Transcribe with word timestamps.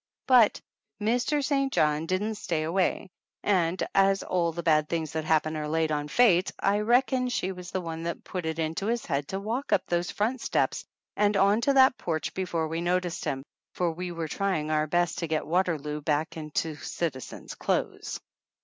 But 0.25 0.59
Mr. 0.99 1.45
St. 1.45 1.71
John 1.71 2.07
didn't 2.07 2.33
stay 2.33 2.63
away; 2.63 3.11
and, 3.43 3.87
as 3.93 4.23
all 4.23 4.51
the 4.51 4.63
bad 4.63 4.89
things 4.89 5.13
that 5.13 5.25
happen 5.25 5.55
are 5.55 5.67
laid 5.67 5.91
on 5.91 6.07
Fate, 6.07 6.51
I 6.59 6.79
reckon 6.79 7.29
she 7.29 7.51
was 7.51 7.69
the 7.69 7.81
one 7.81 8.01
that 8.01 8.23
put 8.23 8.47
it 8.47 8.57
into 8.57 8.87
his 8.87 9.05
head 9.05 9.27
to 9.27 9.39
walk 9.39 9.71
up 9.71 9.85
those 9.85 10.09
front 10.09 10.41
steps 10.41 10.85
and 11.15 11.37
on 11.37 11.61
to 11.61 11.73
that 11.73 11.99
porch 11.99 12.33
before 12.33 12.67
we 12.67 12.81
noticed 12.81 13.25
him, 13.25 13.43
for 13.75 13.91
we 13.91 14.11
were 14.11 14.27
trying 14.27 14.71
our 14.71 14.87
best 14.87 15.19
to 15.19 15.27
get 15.27 15.45
Waterloo 15.45 16.01
back 16.01 16.35
into 16.35 16.73
citi 16.77 17.21
zen's 17.21 17.53
clothes. 17.53 18.19